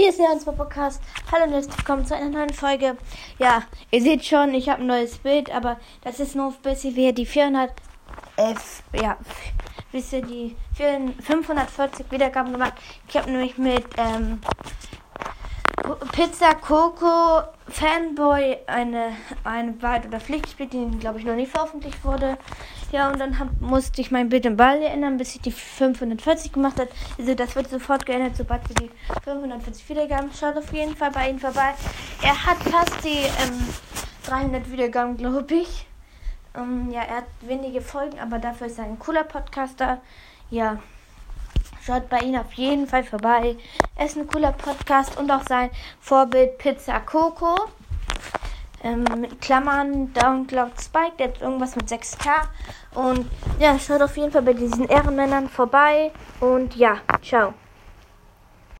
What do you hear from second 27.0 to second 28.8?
Also das wird sofort geändert, sobald wir